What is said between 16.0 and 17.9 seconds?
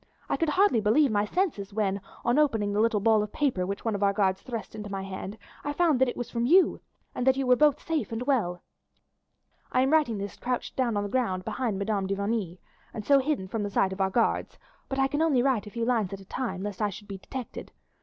at a time, lest I should be detected.